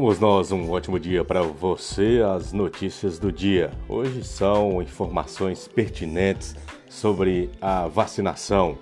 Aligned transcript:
Vamos 0.00 0.20
nós, 0.20 0.52
um 0.52 0.70
ótimo 0.70 0.96
dia 0.96 1.24
para 1.24 1.42
você, 1.42 2.22
as 2.24 2.52
notícias 2.52 3.18
do 3.18 3.32
dia. 3.32 3.72
Hoje 3.88 4.22
são 4.22 4.80
informações 4.80 5.66
pertinentes 5.66 6.54
sobre 6.88 7.50
a 7.60 7.88
vacinação. 7.88 8.78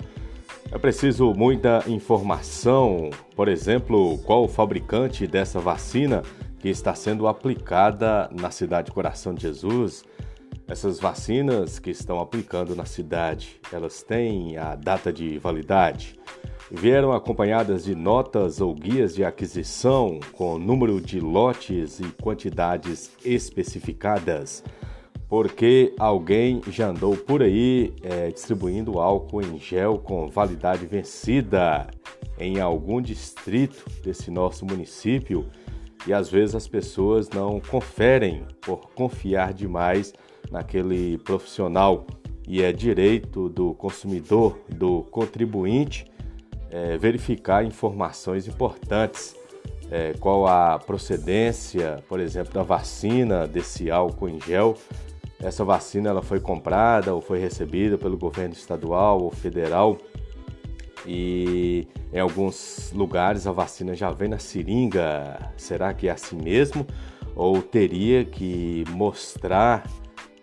É 0.70 0.76
preciso 0.76 1.32
muita 1.32 1.82
informação, 1.86 3.08
por 3.34 3.48
exemplo, 3.48 4.18
qual 4.26 4.44
o 4.44 4.48
fabricante 4.48 5.26
dessa 5.26 5.58
vacina 5.58 6.22
que 6.58 6.68
está 6.68 6.94
sendo 6.94 7.26
aplicada 7.26 8.28
na 8.30 8.50
cidade 8.50 8.92
Coração 8.92 9.32
de 9.32 9.40
Jesus. 9.40 10.04
Essas 10.68 11.00
vacinas 11.00 11.78
que 11.78 11.88
estão 11.88 12.20
aplicando 12.20 12.76
na 12.76 12.84
cidade, 12.84 13.58
elas 13.72 14.02
têm 14.02 14.58
a 14.58 14.74
data 14.74 15.10
de 15.10 15.38
validade? 15.38 16.15
Vieram 16.70 17.12
acompanhadas 17.12 17.84
de 17.84 17.94
notas 17.94 18.60
ou 18.60 18.74
guias 18.74 19.14
de 19.14 19.24
aquisição 19.24 20.18
com 20.32 20.58
número 20.58 21.00
de 21.00 21.20
lotes 21.20 22.00
e 22.00 22.04
quantidades 22.22 23.10
especificadas, 23.24 24.64
porque 25.28 25.94
alguém 25.98 26.60
já 26.68 26.88
andou 26.88 27.16
por 27.16 27.42
aí 27.42 27.94
é, 28.02 28.30
distribuindo 28.30 28.98
álcool 28.98 29.42
em 29.42 29.58
gel 29.58 29.98
com 29.98 30.28
validade 30.28 30.86
vencida 30.86 31.86
em 32.38 32.60
algum 32.60 33.00
distrito 33.00 33.84
desse 34.02 34.30
nosso 34.30 34.64
município? 34.64 35.46
E 36.06 36.12
às 36.12 36.28
vezes 36.28 36.54
as 36.54 36.68
pessoas 36.68 37.28
não 37.28 37.60
conferem 37.60 38.44
por 38.60 38.90
confiar 38.94 39.52
demais 39.52 40.12
naquele 40.52 41.18
profissional. 41.18 42.06
E 42.46 42.62
é 42.62 42.72
direito 42.72 43.48
do 43.48 43.74
consumidor, 43.74 44.56
do 44.68 45.02
contribuinte 45.10 46.06
é, 46.70 46.96
verificar 46.96 47.64
informações 47.64 48.48
importantes, 48.48 49.36
é, 49.90 50.14
qual 50.18 50.46
a 50.46 50.78
procedência, 50.78 52.02
por 52.08 52.20
exemplo, 52.20 52.52
da 52.52 52.62
vacina 52.62 53.46
desse 53.46 53.90
álcool 53.90 54.28
em 54.28 54.40
gel. 54.40 54.76
Essa 55.38 55.64
vacina 55.64 56.08
ela 56.10 56.22
foi 56.22 56.40
comprada 56.40 57.14
ou 57.14 57.20
foi 57.20 57.38
recebida 57.38 57.98
pelo 57.98 58.16
governo 58.16 58.54
estadual 58.54 59.22
ou 59.22 59.30
federal 59.30 59.98
e 61.06 61.86
em 62.12 62.18
alguns 62.18 62.90
lugares 62.92 63.46
a 63.46 63.52
vacina 63.52 63.94
já 63.94 64.10
vem 64.10 64.28
na 64.28 64.38
seringa. 64.38 65.52
Será 65.56 65.94
que 65.94 66.08
é 66.08 66.10
assim 66.10 66.36
mesmo? 66.36 66.86
Ou 67.34 67.62
teria 67.62 68.24
que 68.24 68.84
mostrar 68.90 69.86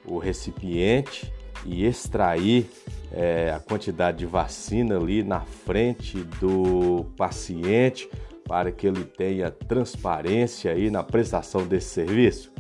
o 0.06 0.18
recipiente 0.18 1.32
e 1.66 1.86
extrair 1.86 2.70
é, 3.14 3.52
a 3.56 3.60
quantidade 3.60 4.18
de 4.18 4.26
vacina 4.26 4.98
ali 4.98 5.24
na 5.24 5.42
frente 5.42 6.18
do 6.42 7.06
paciente 7.16 8.10
para 8.46 8.72
que 8.72 8.88
ele 8.88 9.06
tenha 9.06 9.52
transparência 9.52 10.72
aí 10.72 10.90
na 10.90 11.04
prestação 11.04 11.66
desse 11.66 11.90
serviço. 11.90 12.52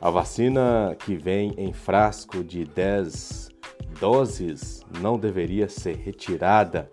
A 0.00 0.10
vacina 0.10 0.96
que 0.98 1.14
vem 1.14 1.54
em 1.56 1.72
frasco 1.72 2.42
de 2.42 2.64
10 2.64 3.50
doses 4.00 4.84
não 5.00 5.16
deveria 5.18 5.68
ser 5.68 5.96
retirada 5.96 6.88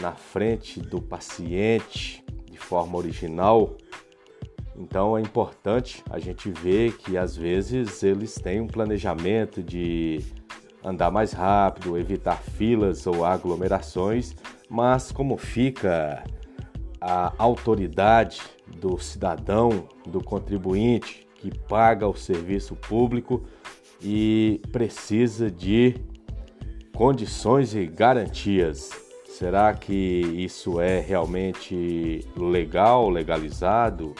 na 0.00 0.12
frente 0.12 0.80
do 0.80 1.00
paciente 1.00 2.24
de 2.50 2.58
forma 2.58 2.98
original. 2.98 3.76
Então 4.74 5.16
é 5.16 5.20
importante 5.20 6.02
a 6.10 6.18
gente 6.18 6.50
ver 6.50 6.96
que 6.96 7.16
às 7.16 7.36
vezes 7.36 8.02
eles 8.02 8.34
têm 8.34 8.60
um 8.60 8.66
planejamento 8.66 9.62
de 9.62 10.20
andar 10.84 11.10
mais 11.10 11.32
rápido, 11.32 11.96
evitar 11.98 12.36
filas 12.36 13.06
ou 13.06 13.24
aglomerações, 13.24 14.34
mas 14.68 15.12
como 15.12 15.36
fica 15.36 16.24
a 17.00 17.32
autoridade 17.38 18.40
do 18.80 18.98
cidadão, 18.98 19.88
do 20.06 20.22
contribuinte 20.22 21.26
que 21.36 21.56
paga 21.66 22.06
o 22.08 22.14
serviço 22.14 22.76
público 22.76 23.42
e 24.00 24.60
precisa 24.70 25.50
de 25.50 25.96
condições 26.94 27.74
e 27.74 27.86
garantias. 27.86 28.90
Será 29.26 29.74
que 29.74 29.94
isso 29.94 30.80
é 30.80 31.00
realmente 31.00 32.20
legal, 32.36 33.10
legalizado? 33.10 34.14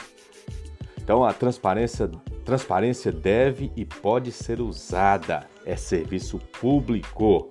Então 1.01 1.23
a 1.23 1.31
transparência, 1.31 2.09
transparência 2.43 3.11
deve 3.11 3.71
e 3.75 3.85
pode 3.85 4.31
ser 4.31 4.61
usada 4.61 5.47
é 5.65 5.75
serviço 5.75 6.39
público. 6.59 7.49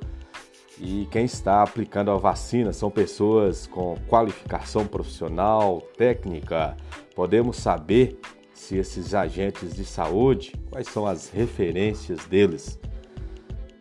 E 0.78 1.06
quem 1.10 1.24
está 1.24 1.62
aplicando 1.62 2.10
a 2.10 2.16
vacina 2.16 2.72
são 2.72 2.90
pessoas 2.90 3.66
com 3.66 3.96
qualificação 4.08 4.86
profissional, 4.86 5.80
técnica. 5.96 6.76
Podemos 7.14 7.56
saber 7.56 8.18
se 8.52 8.76
esses 8.76 9.14
agentes 9.14 9.74
de 9.74 9.84
saúde, 9.84 10.52
quais 10.70 10.88
são 10.88 11.06
as 11.06 11.28
referências 11.28 12.24
deles. 12.26 12.78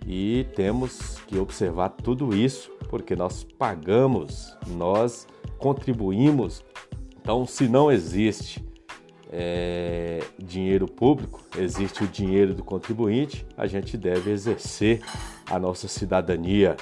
E 0.06 0.46
temos 0.56 1.20
que 1.28 1.38
observar 1.38 1.90
tudo 1.90 2.36
isso 2.36 2.72
porque 2.90 3.16
nós 3.16 3.44
pagamos, 3.44 4.58
nós 4.68 5.28
contribuímos. 5.58 6.64
Então, 7.22 7.46
se 7.46 7.70
não 7.70 7.92
existe 7.92 8.66
é, 9.32 9.91
dinheiro 10.52 10.86
público, 10.86 11.42
existe 11.58 12.04
o 12.04 12.08
dinheiro 12.08 12.54
do 12.54 12.64
contribuinte, 12.64 13.46
a 13.58 13.66
gente 13.66 13.98
deve 13.98 14.32
exercer 14.32 15.02
a 15.50 15.58
nossa 15.58 15.88
cidadania. 15.88 16.76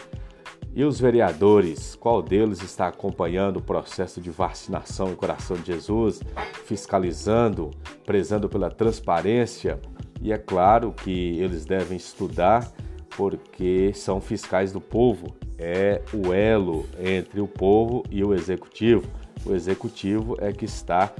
E 0.76 0.84
os 0.84 1.00
vereadores, 1.00 1.96
qual 1.96 2.22
deles 2.22 2.62
está 2.62 2.88
acompanhando 2.88 3.58
o 3.58 3.62
processo 3.62 4.22
de 4.22 4.30
vacinação 4.30 5.12
em 5.12 5.16
Coração 5.16 5.58
de 5.58 5.68
Jesus, 5.68 6.22
fiscalizando, 6.66 7.72
prezando 8.06 8.48
pela 8.48 8.70
transparência? 8.70 9.80
E 10.22 10.32
é 10.32 10.38
claro 10.38 10.92
que 10.92 11.40
eles 11.40 11.66
devem 11.66 11.98
estudar 11.98 12.72
porque 13.16 13.92
são 13.94 14.22
fiscais 14.22 14.72
do 14.72 14.80
povo, 14.80 15.36
é 15.58 16.02
o 16.14 16.32
elo 16.34 16.86
entre 17.00 17.42
o 17.42 17.48
povo 17.48 18.04
e 18.10 18.24
o 18.24 18.34
executivo. 18.34 19.06
O 19.46 19.54
executivo 19.54 20.38
é 20.40 20.54
que 20.54 20.66
está 20.66 21.12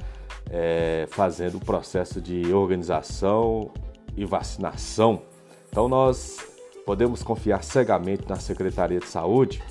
é, 0.50 1.08
fazendo 1.10 1.58
o 1.58 1.60
processo 1.60 2.20
de 2.20 2.54
organização 2.54 3.72
e 4.16 4.26
vacinação. 4.26 5.22
Então 5.70 5.88
nós 5.88 6.38
podemos 6.86 7.22
confiar 7.22 7.64
cegamente 7.64 8.28
na 8.28 8.36
Secretaria 8.38 9.00
de 9.00 9.08
Saúde? 9.08 9.62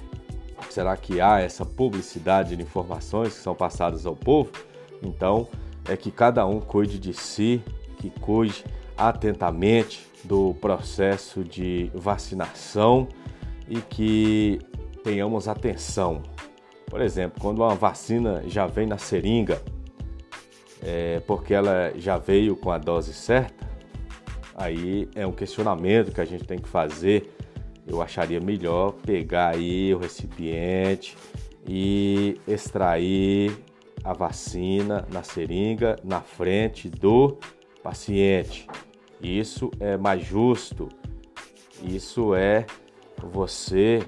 Será 0.70 0.96
que 0.96 1.20
há 1.20 1.40
essa 1.40 1.64
publicidade 1.64 2.54
de 2.54 2.62
informações 2.62 3.34
que 3.34 3.40
são 3.40 3.54
passadas 3.54 4.06
ao 4.06 4.14
povo? 4.14 4.50
Então 5.02 5.48
é 5.88 5.96
que 5.96 6.10
cada 6.10 6.46
um 6.46 6.60
cuide 6.60 6.98
de 6.98 7.12
si, 7.12 7.62
que 7.96 8.10
cuide 8.10 8.64
atentamente 8.96 10.06
do 10.24 10.54
processo 10.54 11.42
de 11.42 11.90
vacinação 11.94 13.08
e 13.68 13.80
que 13.80 14.60
tenhamos 15.02 15.48
atenção. 15.48 16.22
Por 16.86 17.00
exemplo, 17.00 17.40
quando 17.40 17.58
uma 17.58 17.74
vacina 17.74 18.42
já 18.46 18.66
vem 18.66 18.86
na 18.86 18.98
seringa, 18.98 19.60
é, 20.82 21.20
porque 21.26 21.54
ela 21.54 21.92
já 21.96 22.18
veio 22.18 22.56
com 22.56 22.70
a 22.70 22.78
dose 22.78 23.12
certa, 23.12 23.68
aí 24.54 25.08
é 25.14 25.26
um 25.26 25.32
questionamento 25.32 26.12
que 26.12 26.20
a 26.20 26.24
gente 26.24 26.44
tem 26.44 26.58
que 26.58 26.68
fazer. 26.68 27.34
Eu 27.86 28.02
acharia 28.02 28.40
melhor 28.40 28.92
pegar 28.92 29.54
aí 29.54 29.94
o 29.94 29.98
recipiente 29.98 31.16
e 31.66 32.38
extrair 32.46 33.56
a 34.04 34.12
vacina 34.12 35.06
na 35.10 35.22
seringa 35.22 35.96
na 36.04 36.20
frente 36.20 36.88
do 36.88 37.38
paciente. 37.82 38.66
Isso 39.20 39.70
é 39.80 39.96
mais 39.96 40.24
justo. 40.24 40.88
Isso 41.82 42.34
é 42.34 42.66
você 43.22 44.00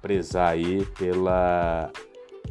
prezar 0.00 0.52
aí 0.52 0.84
pela 0.98 1.90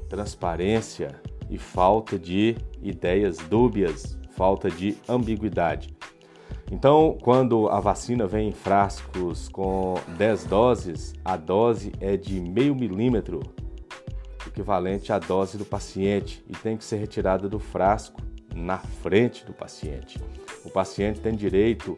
transparência 0.08 1.22
e 1.50 1.58
falta 1.58 2.18
de 2.18 2.56
ideias 2.82 3.38
dúbias, 3.38 4.18
falta 4.36 4.70
de 4.70 4.98
ambiguidade. 5.08 5.98
Então, 6.72 7.18
quando 7.22 7.68
a 7.70 7.80
vacina 7.80 8.28
vem 8.28 8.50
em 8.50 8.52
frascos 8.52 9.50
com 9.50 9.96
10 10.18 10.46
doses, 10.46 11.14
a 11.26 11.36
dose 11.36 11.92
é 12.00 12.16
de 12.16 12.40
meio 12.40 12.76
milímetro, 12.76 13.40
equivalente 14.46 15.12
à 15.12 15.18
dose 15.18 15.58
do 15.58 15.66
paciente, 15.66 16.44
e 16.48 16.54
tem 16.54 16.78
que 16.78 16.84
ser 16.84 16.98
retirada 16.98 17.50
do 17.50 17.60
frasco 17.60 18.22
na 18.54 18.78
frente 18.78 19.44
do 19.46 19.54
paciente. 19.54 20.22
O 20.64 20.70
paciente 20.70 21.20
tem 21.20 21.36
direito 21.36 21.98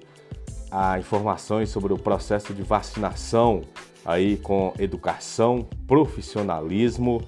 a 0.70 0.98
informações 0.98 1.70
sobre 1.70 1.92
o 1.92 1.98
processo 1.98 2.54
de 2.54 2.64
vacinação, 2.64 3.62
aí 4.06 4.38
com 4.38 4.74
educação, 4.80 5.68
profissionalismo, 5.86 7.22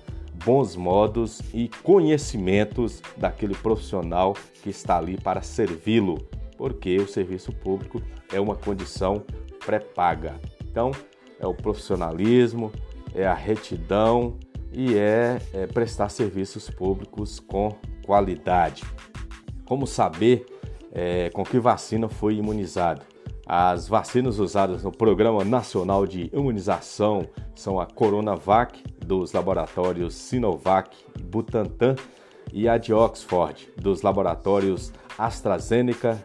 bons 0.45 0.75
modos 0.75 1.41
e 1.53 1.69
conhecimentos 1.83 3.01
daquele 3.17 3.55
profissional 3.55 4.35
que 4.61 4.69
está 4.69 4.97
ali 4.97 5.17
para 5.17 5.41
servi-lo, 5.41 6.17
porque 6.57 6.97
o 6.97 7.07
serviço 7.07 7.51
público 7.51 8.01
é 8.31 8.39
uma 8.39 8.55
condição 8.55 9.23
pré-paga. 9.65 10.39
Então, 10.63 10.91
é 11.39 11.47
o 11.47 11.53
profissionalismo, 11.53 12.71
é 13.13 13.25
a 13.25 13.33
retidão 13.33 14.37
e 14.71 14.95
é, 14.97 15.39
é 15.53 15.67
prestar 15.67 16.09
serviços 16.09 16.69
públicos 16.69 17.39
com 17.39 17.75
qualidade. 18.05 18.83
Como 19.65 19.85
saber 19.87 20.45
é, 20.91 21.29
com 21.29 21.43
que 21.43 21.59
vacina 21.59 22.09
foi 22.09 22.35
imunizado? 22.35 23.01
As 23.45 23.87
vacinas 23.87 24.39
usadas 24.39 24.83
no 24.83 24.91
Programa 24.91 25.43
Nacional 25.43 26.07
de 26.07 26.29
Imunização 26.33 27.27
são 27.53 27.79
a 27.79 27.85
Coronavac, 27.85 28.81
dos 29.05 29.33
laboratórios 29.33 30.15
Sinovac 30.15 30.95
e 31.19 31.23
Butantan, 31.23 31.95
e 32.51 32.67
a 32.67 32.77
de 32.77 32.93
Oxford, 32.93 33.69
dos 33.77 34.01
laboratórios 34.01 34.91
AstraZeneca, 35.17 36.21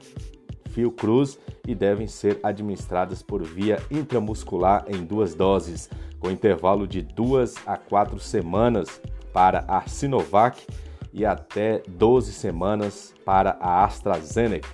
Fiocruz, 0.70 1.38
e 1.66 1.74
devem 1.74 2.06
ser 2.06 2.38
administradas 2.42 3.22
por 3.22 3.42
via 3.42 3.82
intramuscular 3.90 4.84
em 4.88 5.04
duas 5.04 5.34
doses, 5.34 5.90
com 6.18 6.30
intervalo 6.30 6.86
de 6.86 7.02
duas 7.02 7.56
a 7.66 7.76
quatro 7.76 8.18
semanas 8.18 9.00
para 9.32 9.64
a 9.68 9.86
Sinovac 9.86 10.66
e 11.12 11.24
até 11.24 11.82
12 11.88 12.32
semanas 12.32 13.14
para 13.24 13.56
a 13.60 13.84
AstraZeneca. 13.84 14.68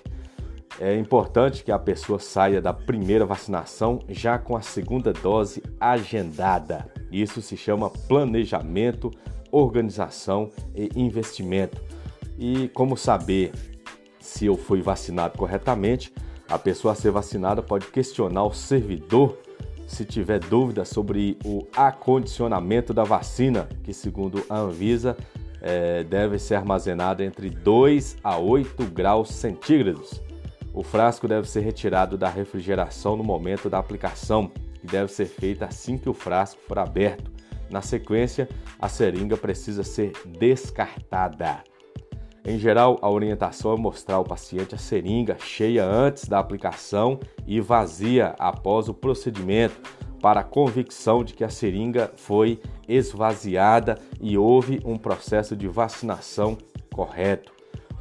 É 0.81 0.97
importante 0.97 1.63
que 1.63 1.71
a 1.71 1.79
pessoa 1.79 2.19
saia 2.19 2.61
da 2.61 2.73
primeira 2.73 3.25
vacinação 3.25 4.01
já 4.09 4.39
com 4.39 4.57
a 4.57 4.61
segunda 4.61 5.13
dose 5.13 5.63
agendada. 5.79 6.91
Isso 7.11 7.41
se 7.41 7.57
chama 7.57 7.91
planejamento, 7.91 9.11
organização 9.51 10.51
e 10.75 10.89
investimento. 10.97 11.81
E 12.39 12.69
como 12.69 12.97
saber 12.97 13.53
se 14.19 14.47
eu 14.47 14.57
fui 14.57 14.83
vacinado 14.83 15.39
corretamente? 15.39 16.13
A 16.49 16.59
pessoa 16.59 16.93
a 16.93 16.95
ser 16.95 17.11
vacinada 17.11 17.63
pode 17.63 17.87
questionar 17.87 18.45
o 18.45 18.53
servidor 18.53 19.39
se 19.87 20.05
tiver 20.05 20.41
dúvida 20.41 20.85
sobre 20.85 21.39
o 21.45 21.67
acondicionamento 21.77 22.93
da 22.93 23.05
vacina, 23.05 23.69
que 23.83 23.93
segundo 23.93 24.43
a 24.49 24.59
Anvisa 24.59 25.17
é, 25.61 26.03
deve 26.05 26.39
ser 26.39 26.57
armazenada 26.57 27.25
entre 27.25 27.49
2 27.49 28.19
a 28.23 28.39
8 28.39 28.85
graus 28.87 29.31
centígrados. 29.31 30.23
O 30.73 30.83
frasco 30.83 31.29
deve 31.29 31.49
ser 31.49 31.61
retirado 31.61 32.19
da 32.19 32.29
refrigeração 32.29 33.17
no 33.17 33.23
momento 33.23 33.71
da 33.71 33.79
aplicação 33.79 34.51
e 34.85 34.87
deve 34.87 35.11
ser 35.11 35.27
feita 35.27 35.65
assim 35.65 35.97
que 35.97 36.09
o 36.09 36.15
frasco 36.15 36.61
for 36.69 36.79
aberto. 36.79 37.33
Na 37.71 37.81
sequência, 37.81 38.49
a 38.79 38.89
seringa 38.89 39.37
precisa 39.37 39.83
ser 39.83 40.13
descartada. 40.27 41.65
Em 42.47 42.59
geral, 42.59 42.99
a 43.01 43.11
orientação 43.11 43.73
é 43.73 43.77
mostrar 43.77 44.17
ao 44.17 44.25
paciente 44.25 44.75
a 44.75 44.79
seringa 44.79 45.39
cheia 45.41 45.83
antes 45.83 46.29
da 46.29 46.39
aplicação 46.39 47.19
e 47.47 47.59
vazia 47.59 48.35
após 48.39 48.87
o 48.87 48.95
procedimento, 48.95 49.81
para 50.21 50.41
a 50.41 50.45
convicção 50.45 51.25
de 51.25 51.35
que 51.35 51.45
a 51.45 51.51
seringa 51.51 52.11
foi 52.17 52.61
esvaziada 52.89 53.99
e 54.21 54.39
houve 54.39 54.81
um 54.85 54.97
processo 54.97 55.55
de 55.55 55.69
vacinação 55.69 56.57
correto. 56.93 57.54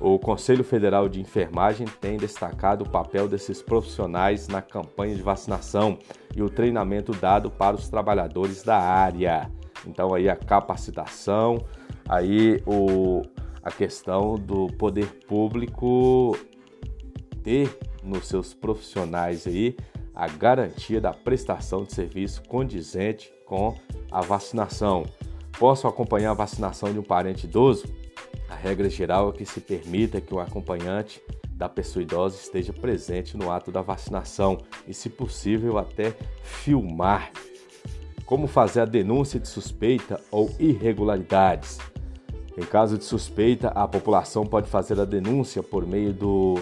O 0.03 0.19
Conselho 0.19 0.65
Federal 0.65 1.07
de 1.07 1.21
Enfermagem 1.21 1.87
tem 1.87 2.17
destacado 2.17 2.83
o 2.83 2.89
papel 2.89 3.25
desses 3.25 3.61
profissionais 3.61 4.49
na 4.49 4.61
campanha 4.61 5.15
de 5.15 5.21
vacinação 5.21 5.97
e 6.35 6.43
o 6.43 6.49
treinamento 6.49 7.13
dado 7.13 7.49
para 7.49 7.77
os 7.77 7.87
trabalhadores 7.87 8.63
da 8.63 8.77
área. 8.77 9.49
Então 9.87 10.13
aí 10.13 10.27
a 10.27 10.35
capacitação, 10.35 11.63
aí 12.05 12.61
o, 12.65 13.21
a 13.63 13.71
questão 13.71 14.35
do 14.35 14.67
poder 14.73 15.05
público 15.25 16.37
ter 17.41 17.73
nos 18.03 18.27
seus 18.27 18.53
profissionais 18.53 19.47
aí 19.47 19.73
a 20.13 20.27
garantia 20.27 20.99
da 20.99 21.13
prestação 21.13 21.85
de 21.85 21.93
serviço 21.93 22.43
condizente 22.43 23.33
com 23.45 23.73
a 24.11 24.19
vacinação. 24.19 25.05
Posso 25.57 25.87
acompanhar 25.87 26.31
a 26.31 26.35
vacinação 26.35 26.91
de 26.91 26.99
um 26.99 27.03
parente 27.03 27.45
idoso? 27.45 28.02
A 28.53 28.55
regra 28.55 28.87
geral 28.87 29.29
é 29.29 29.31
que 29.31 29.45
se 29.47 29.59
permita 29.59 30.21
que 30.21 30.31
o 30.31 30.39
acompanhante 30.39 31.19
da 31.55 31.67
pessoa 31.67 32.03
idosa 32.03 32.35
esteja 32.35 32.71
presente 32.71 33.35
no 33.35 33.51
ato 33.51 33.71
da 33.71 33.81
vacinação 33.81 34.59
e, 34.87 34.93
se 34.93 35.09
possível, 35.09 35.79
até 35.79 36.15
filmar. 36.43 37.31
Como 38.27 38.45
fazer 38.45 38.81
a 38.81 38.85
denúncia 38.85 39.39
de 39.39 39.47
suspeita 39.47 40.21
ou 40.29 40.51
irregularidades? 40.59 41.79
Em 42.55 42.61
caso 42.61 42.95
de 42.95 43.05
suspeita, 43.05 43.69
a 43.69 43.87
população 43.87 44.45
pode 44.45 44.69
fazer 44.69 44.99
a 44.99 45.05
denúncia 45.05 45.63
por 45.63 45.87
meio 45.87 46.13
do, 46.13 46.59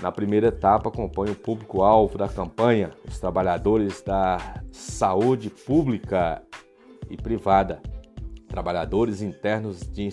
Na 0.00 0.12
primeira 0.12 0.48
etapa, 0.48 0.90
compõe 0.90 1.30
o 1.30 1.34
público-alvo 1.34 2.16
da 2.16 2.28
campanha, 2.28 2.92
os 3.06 3.18
trabalhadores 3.18 4.00
da 4.00 4.62
saúde 4.70 5.50
pública 5.50 6.40
e 7.10 7.16
privada, 7.16 7.82
trabalhadores 8.46 9.20
internos 9.22 9.80
de 9.80 10.08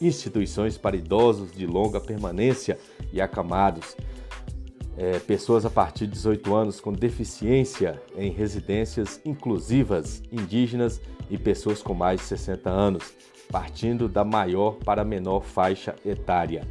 instituições 0.00 0.76
para 0.76 0.96
idosos 0.96 1.52
de 1.52 1.66
longa 1.66 2.00
permanência 2.00 2.78
e 3.12 3.20
acamados, 3.20 3.96
é, 4.96 5.20
pessoas 5.20 5.64
a 5.64 5.70
partir 5.70 6.06
de 6.06 6.14
18 6.14 6.54
anos 6.54 6.80
com 6.80 6.92
deficiência 6.92 8.02
em 8.16 8.32
residências 8.32 9.20
inclusivas, 9.24 10.20
indígenas 10.32 11.00
e 11.30 11.38
pessoas 11.38 11.80
com 11.80 11.94
mais 11.94 12.20
de 12.20 12.26
60 12.26 12.68
anos, 12.68 13.14
partindo 13.50 14.08
da 14.08 14.24
maior 14.24 14.74
para 14.84 15.02
a 15.02 15.04
menor 15.04 15.44
faixa 15.44 15.94
etária. 16.04 16.66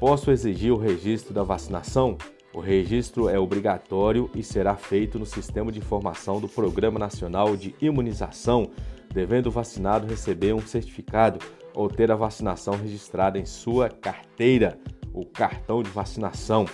Posso 0.00 0.30
exigir 0.30 0.72
o 0.72 0.78
registro 0.78 1.34
da 1.34 1.42
vacinação? 1.42 2.16
O 2.54 2.58
registro 2.58 3.28
é 3.28 3.38
obrigatório 3.38 4.30
e 4.34 4.42
será 4.42 4.74
feito 4.74 5.18
no 5.18 5.26
Sistema 5.26 5.70
de 5.70 5.78
Informação 5.78 6.40
do 6.40 6.48
Programa 6.48 6.98
Nacional 6.98 7.54
de 7.54 7.74
Imunização, 7.82 8.70
devendo 9.12 9.48
o 9.48 9.50
vacinado 9.50 10.06
receber 10.06 10.54
um 10.54 10.62
certificado 10.62 11.38
ou 11.74 11.86
ter 11.86 12.10
a 12.10 12.16
vacinação 12.16 12.78
registrada 12.78 13.38
em 13.38 13.44
sua 13.44 13.90
carteira, 13.90 14.78
o 15.12 15.26
cartão 15.26 15.82
de 15.82 15.90
vacinação. 15.90 16.64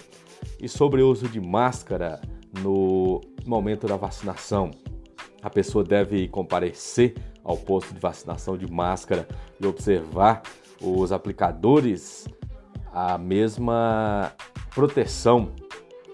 E 0.60 0.68
sobre 0.68 1.02
o 1.02 1.10
uso 1.10 1.28
de 1.28 1.40
máscara 1.40 2.20
no 2.60 3.20
momento 3.44 3.88
da 3.88 3.96
vacinação. 3.96 4.70
A 5.42 5.50
pessoa 5.50 5.82
deve 5.82 6.28
comparecer 6.28 7.16
ao 7.42 7.56
posto 7.56 7.92
de 7.92 7.98
vacinação 7.98 8.56
de 8.56 8.70
máscara 8.70 9.26
e 9.60 9.66
observar 9.66 10.42
os 10.80 11.10
aplicadores 11.10 12.24
a 12.96 13.18
mesma 13.18 14.32
proteção, 14.74 15.50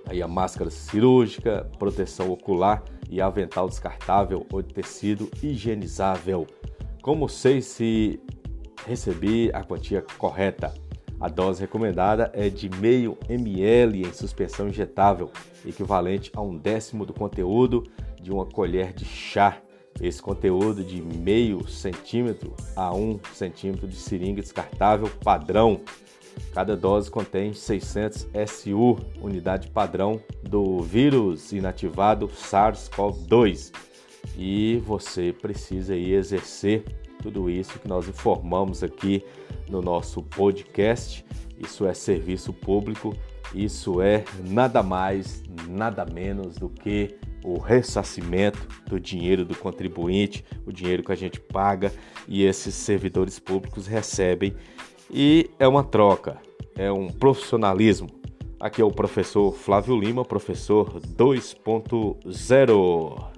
aí 0.05 0.21
a 0.21 0.27
máscara 0.27 0.69
cirúrgica, 0.69 1.71
proteção 1.79 2.29
ocular 2.29 2.83
e 3.09 3.21
avental 3.21 3.69
descartável 3.69 4.45
ou 4.53 4.61
de 4.61 4.75
tecido 4.75 5.31
higienizável. 5.41 6.45
Como 7.01 7.29
sei 7.29 7.63
se 7.63 8.21
recebi 8.85 9.49
a 9.55 9.63
quantia 9.63 10.05
correta? 10.19 10.75
A 11.21 11.29
dose 11.29 11.61
recomendada 11.61 12.33
é 12.35 12.49
de 12.49 12.69
meio 12.69 13.17
ml 13.29 14.05
em 14.05 14.13
suspensão 14.13 14.67
injetável, 14.67 15.31
equivalente 15.65 16.33
a 16.35 16.41
um 16.41 16.59
décimo 16.59 17.07
do 17.07 17.15
conteúdo 17.15 17.85
de 18.21 18.33
uma 18.33 18.45
colher 18.45 18.93
de 18.93 19.05
chá. 19.05 19.57
Esse 20.01 20.21
conteúdo 20.21 20.83
de 20.83 21.01
meio 21.01 21.69
centímetro 21.69 22.57
a 22.75 22.93
um 22.93 23.21
centímetro 23.35 23.87
de 23.87 23.95
seringa 23.95 24.43
descartável 24.43 25.09
padrão 25.23 25.81
Cada 26.53 26.77
dose 26.77 27.11
contém 27.11 27.55
600 27.55 28.29
SU, 28.47 28.99
unidade 29.21 29.69
padrão 29.69 30.21
do 30.43 30.81
vírus 30.81 31.53
inativado 31.53 32.29
SARS-CoV-2. 32.29 33.73
E 34.37 34.83
você 34.85 35.33
precisa 35.33 35.95
aí 35.95 36.13
exercer 36.13 36.85
tudo 37.23 37.49
isso 37.49 37.79
que 37.79 37.89
nós 37.89 38.09
informamos 38.09 38.83
aqui 38.83 39.25
no 39.69 39.81
nosso 39.81 40.23
podcast. 40.23 41.25
Isso 41.59 41.87
é 41.87 41.95
serviço 41.95 42.53
público, 42.53 43.15
isso 43.55 44.03
é 44.03 44.25
nada 44.49 44.83
mais, 44.83 45.43
nada 45.69 46.05
menos 46.05 46.57
do 46.57 46.69
que 46.69 47.17
o 47.45 47.59
ressarcimento 47.59 48.67
do 48.87 49.01
dinheiro 49.01 49.45
do 49.45 49.55
contribuinte, 49.55 50.45
o 50.67 50.73
dinheiro 50.73 51.03
que 51.03 51.13
a 51.13 51.17
gente 51.17 51.41
paga 51.41 51.93
e 52.29 52.45
esses 52.45 52.75
servidores 52.75 53.39
públicos 53.39 53.87
recebem 53.87 54.55
e 55.13 55.51
é 55.59 55.69
uma 55.69 55.85
troca, 55.85 56.39
é 56.75 56.91
um 56.91 57.09
profissionalismo. 57.09 58.09
Aqui 58.59 58.81
é 58.81 58.85
o 58.85 58.91
professor 58.91 59.53
Flávio 59.53 59.95
Lima, 59.99 60.25
professor 60.25 60.99
2.0. 61.01 63.32